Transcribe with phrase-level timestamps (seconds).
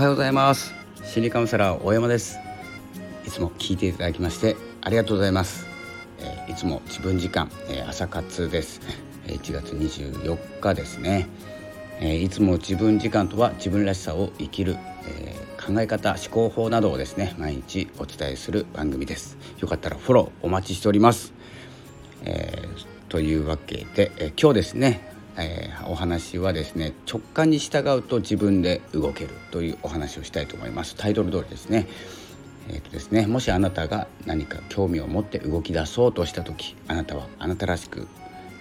[0.00, 0.72] はようございます。
[1.04, 2.38] 心理カウンセラー大山です。
[3.26, 5.66] いつも聞いていただきましてありがとうございます、
[6.20, 8.80] えー、いつも自分時間、えー、朝活です。
[9.26, 11.28] 1月24日ですね、
[12.00, 19.36] えー、いつも自分時間とは自分らしさを生きる、え考え方思考法などをですね毎日お伝えする番組です。
[19.58, 21.34] よかったらフォローお待ちしております、
[22.24, 22.64] え
[23.10, 30.94] というわけで、え今日ですねえー、お話はですね直感に従うと自分で動けるというお話をしたいと思います。
[30.96, 31.86] タイトル通りですね。
[32.68, 38.06] えーとですね、もしあなたが何か興味を持って動き出そうとした時あなたはあなたらしく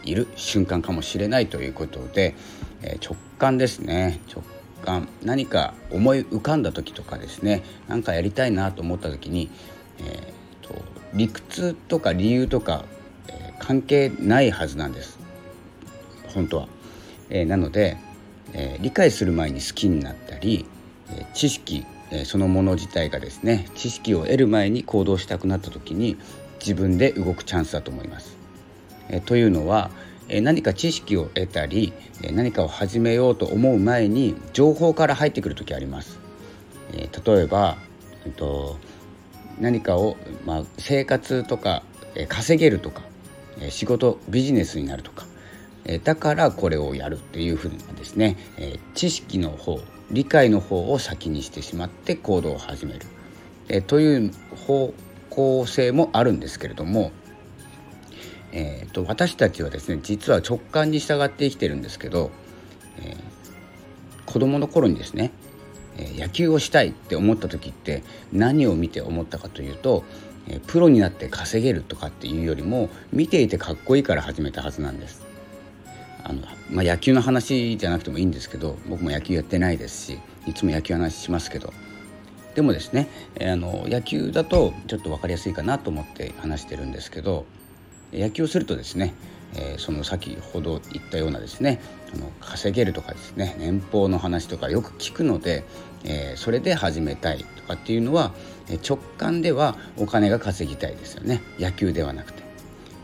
[0.04, 2.34] いる瞬間かもしれないということで、
[2.82, 4.20] えー、直感ですね。
[4.34, 4.44] 直
[4.84, 5.10] 感。
[5.24, 9.52] 何か思い浮かんだ時とかですね何かやりたいなと思った時に、
[10.00, 10.74] えーと、
[11.14, 12.86] 理屈とか理由とか、
[13.28, 15.19] えー、関係ないはずなんです。
[16.34, 16.68] 本当は。
[17.30, 17.98] えー、なので、
[18.54, 20.66] えー、理解する前に好きになったり、
[21.12, 26.18] えー、知識、えそのもの自体がですね知識を得る前に行動したくなった時に
[26.60, 28.38] 自分で動くチャンスだと思います。
[29.10, 29.90] えというのは、
[30.28, 36.20] え何か知識を得たり、え何かを始めようと思う前に情報から入ってくる時あります。
[36.94, 37.78] え例えば、
[38.26, 38.78] えっと、
[39.60, 41.84] 何かを、まあ、生活とか、
[42.16, 43.02] え稼げるとか、
[43.60, 45.26] え仕事ビジネスになるとか
[45.92, 53.00] えだからこれをやるっていうふうなですね、え知識の方理解の方を先にしてしまって行動を始める、
[53.70, 54.32] えという
[54.68, 54.94] 方
[55.32, 57.12] 向性もあるんですけれども、
[58.52, 62.30] えーと、私たちはですね実は直感に従って生きてるんですけど、
[63.00, 65.32] えー、子供の頃にですね
[65.98, 70.04] 野球をしたいって思った時って何を見て思ったかというと
[70.68, 75.30] プロになって稼げるとかっていうよりも見ていてかっこいいから始めたはずなんです。
[76.24, 81.74] あの、まあ、野球の話じゃなくてもいいんですけど僕も野球やってないですしいつも野球話しますけど
[82.56, 83.08] でもですね、
[83.40, 87.46] あの野球だとちょっと分かりやすいかなと思って話してるんですけど
[88.12, 89.14] 野球をするとですね、
[89.56, 91.80] えー、その先ほど言ったようなですね
[92.14, 95.64] あの稼げるとかですね年俸の話とかよく聞くので、
[96.04, 98.34] えー、それで始めたいとかっていうのは
[98.88, 102.44] 直感ではお金が稼ぎたいですよね野球ではなくて。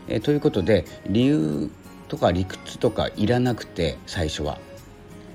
[0.08, 1.70] えー、ということで理由
[2.08, 4.58] とか理屈とかいらなくて最初は、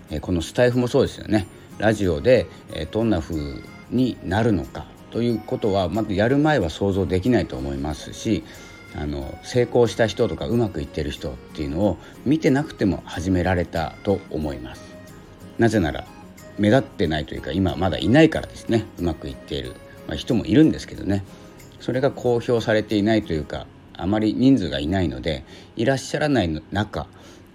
[0.10, 1.48] えこのスタイフもそうですよね。
[1.78, 4.86] ラジオで、えどんな風になるのか。
[5.12, 8.44] ということはまずやる前は想像できないと思いますし
[8.96, 14.82] あの成功した人とかうまくいってる人っていうのを見てなくても始められたと思います。
[15.60, 16.06] なぜなら
[16.58, 18.86] 目立ってないというか今まだいないからですね。
[18.98, 19.76] うまくいっている、
[20.08, 21.24] まあ、人もいるんですけどね。
[21.80, 23.66] それが公表されていないというか
[24.02, 25.44] あまり人数がいないので
[25.76, 27.08] いらっしゃらない中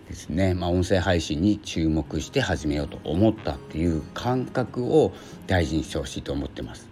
[0.09, 5.13] ですね、まあ、音声配信に注目して始めようと思ったっていう感覚を
[5.49, 6.89] 大事にしてほしいと思ってます。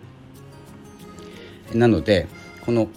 [1.72, 2.26] なので
[2.66, 2.88] この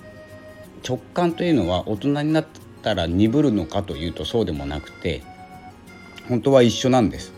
[0.88, 2.47] 直感というのは大人になっ
[2.81, 5.22] たら鈍るのかというとそうでもなくて
[6.28, 7.34] 本当は一緒なんです。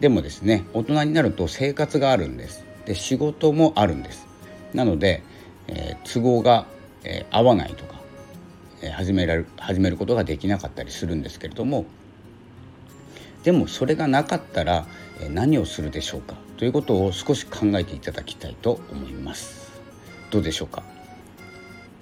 [0.00, 2.64] でもですね大人になると生活があるんです。
[2.84, 4.26] で仕事もあるんです。
[4.74, 5.22] なので、
[5.68, 6.66] えー、都合が、
[7.04, 7.99] えー、合わないとか
[8.88, 11.84] 始められる始めることができなかったりするんですけれども
[13.42, 14.86] でもそれがなかったら
[15.30, 16.34] 何をするでしょうか？
[16.56, 19.70] ということを少し考えていただきたいと思います。
[20.30, 20.82] どうでしょうか？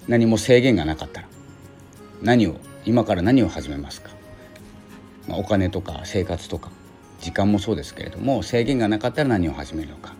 [0.07, 1.27] 何も制限がなかったら
[2.21, 4.09] 何を今から何を始めますか、
[5.27, 6.71] まあ、お金とか生活とか
[7.19, 10.13] 時間もそうですけれども制限がなかったら何を始めるのか。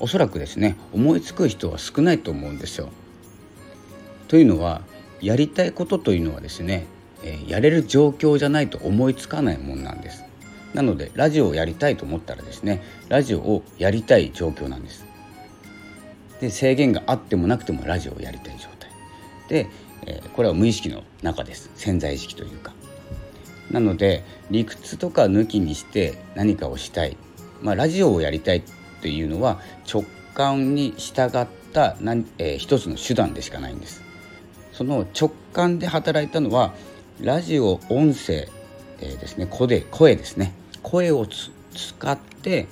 [0.00, 2.90] おそらくですね思いつく人は少ないと思うんですよ。
[4.28, 4.82] というのは
[5.20, 6.86] やりたいことというのはですね、
[7.22, 10.24] えー、やれる状況じゃないと思いつかないもんなんです。
[10.74, 15.04] なのでラジオをやりたいと思ったらですねラジオをやりたい状況なんです。
[16.40, 18.90] で制限があってもなくてもラジオをやりたい状態。
[19.48, 19.68] で、
[20.06, 21.70] えー、これは無意識の中です。
[21.74, 22.72] 潜在意識というか。
[23.70, 27.16] なので理屈とか抜きにして何かをしたい、
[27.60, 28.62] まあ、ラジオをやりたいっ
[29.02, 29.60] ていうのは
[29.92, 30.04] 直
[30.34, 34.07] 感に従った何、えー、一つの手段でしかないんです。
[34.78, 36.72] その直感で働いたのは
[37.20, 38.46] ラジオ音声、
[39.00, 39.46] えー、ですね。
[39.50, 40.54] 声声ですね。
[40.84, 42.68] 声を使って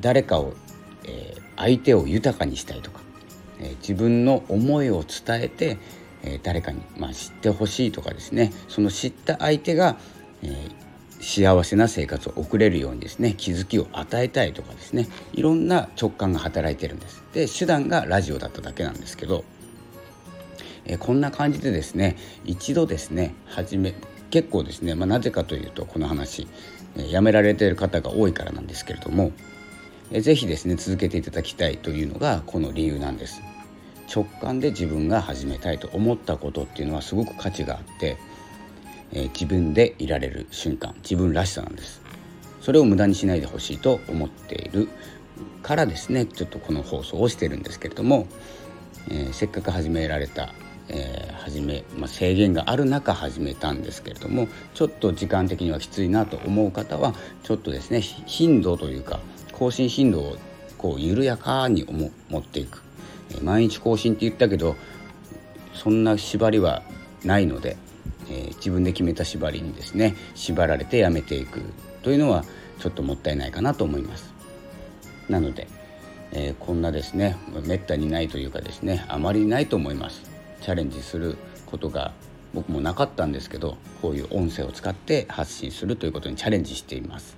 [0.00, 0.54] 誰かを、
[1.04, 2.98] えー、相手を豊かにしたいとか、
[3.60, 5.78] えー、自分の思いを伝えて、
[6.24, 8.52] え誰かに、まあ、知ってほしいとかですね。
[8.66, 9.96] その知った相手が、
[10.42, 10.68] え
[11.20, 15.06] 幸せな生活を送れるようにですね気づきを与えたいとかですね。
[15.32, 17.22] いろんな直感が働いてるんです。
[17.32, 19.44] で手段がラジオだっただけなんですけど
[20.86, 23.94] えこんな感じでですね一度ですね始め
[24.30, 26.48] 結構ですね、まあ、なぜかというとこの話、
[26.96, 29.32] えやめられている方が多いからなんですけれども
[30.10, 33.42] えぜひですね続けていただきたいというのがこの理由なんです。
[34.14, 38.18] 直感で自分が始めたいと思ったことっていうのはすごく価値があって、
[39.12, 42.02] え自分でいられる瞬間自分らしさなんです。
[42.60, 44.88] それを無駄にしないでほしいと思っている
[45.62, 48.26] からですねちょっとこの放送をしてるんですけれども、
[49.10, 50.54] えー、せっかく始められた、
[50.88, 59.20] えー、始め、まあ、制限がある中始めたんですけれどもちょっと時間的にはきついなと思う方はちょっとですね頻度というか
[59.52, 60.36] 更新頻度を
[60.76, 61.86] こう緩やかに
[62.28, 62.82] 持っていく、
[63.30, 64.76] えー、毎日更新って言ったけど
[65.72, 66.82] そんな縛りは
[67.24, 67.76] ないので、
[68.30, 71.62] え自分で決めた縛りにですね縛られてやめていく。
[72.02, 72.44] というのは
[72.78, 74.32] ちょっともったいないかなと思います。
[75.28, 75.66] なので、
[76.32, 77.36] えー、こんなですね
[77.66, 80.33] めったにないというかですねあまりないと思います。
[80.64, 82.14] チャレンジすることが
[82.54, 87.36] 僕もなかったんですけどこういう音声を使って発信するということにチャレンジしています、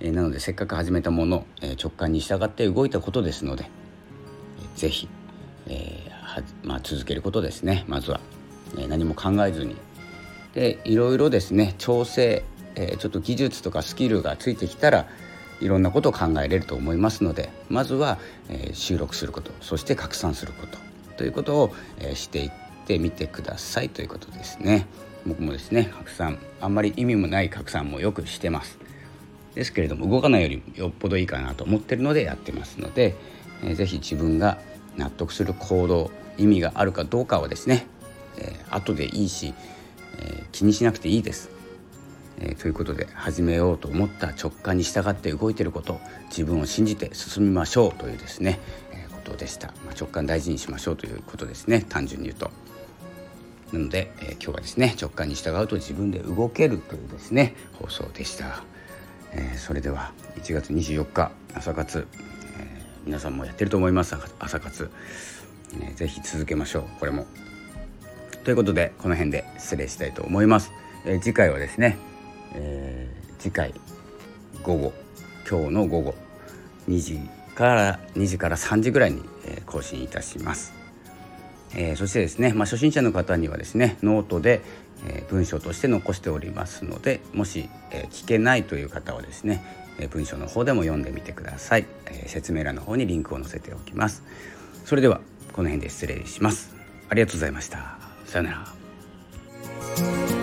[0.00, 3.68] えー、なのでせっかく始めたもの、えー、直感に従って動いたことですので、
[4.74, 5.06] えー、ぜひ、
[5.66, 7.84] えーまあ、続けることですね。
[7.88, 8.20] まずは、
[8.76, 9.76] えー、何も考えずに。
[10.54, 12.42] でいろいろですね調整、
[12.74, 15.06] えー、ちょっと技術とかスキルがついてきたら
[15.60, 18.18] いろんなことを考えれると思いますのでまずは、
[18.48, 20.85] えー、収録することそして拡散すること。
[21.16, 22.50] ということを、えー、していっ
[22.86, 24.86] てみてくださいということですね。
[25.26, 28.78] 僕もですね拡散あんまり意味もない拡散もよくしてます。
[29.54, 33.16] ですけれども動かないよりよっぽどいいかなと思ってるのでやってますので、
[33.64, 34.58] えー、ぜひ自分が
[34.96, 37.86] 納得する行動意味があるかどうかはですね、
[38.38, 39.54] えー、後でいいし、
[40.18, 41.50] えー、気にしなくていいです。
[42.38, 48.60] えー、ということで始めようと思った直感に従って動いていること自分を信じて進みましょうというですね、
[49.26, 51.84] ことでした、まあ、直感大事にしましょうということですね。
[51.88, 52.50] 単純に言うと。
[53.72, 58.62] なので、えー、今日はですね直感に従うと自分で動けるというですね放送でした、
[59.32, 62.06] えー、それでは1月24日朝活、
[62.60, 64.16] えー、皆さんもやってると思います。
[64.38, 64.90] 朝活、
[65.80, 66.84] えー、ぜひ続けましょう。
[67.00, 67.26] これも。
[68.44, 70.70] ということでこの辺で失礼したいと思います、
[71.04, 71.98] え、次回はですね
[72.54, 73.08] え、
[73.40, 73.74] 次回
[74.62, 74.92] 午後
[75.50, 76.14] 今日の午後
[76.88, 77.18] 2時
[77.56, 80.74] から2時から3時ぐらいに、え、更新いたします、
[81.74, 84.60] えー、そしてですね、まあ、初心者の方にはですねノートで、
[85.06, 89.62] え文章として残しておりますのでもし、え聞けないという方はですね、
[89.98, 94.22] え文章の方でも読んでみてください、え説明欄の方にリンクを載せておきます。
[94.84, 95.20] それでは
[95.52, 96.74] この辺で失礼します。
[97.08, 97.98] ありがとうございました。
[98.24, 100.35] さようなら。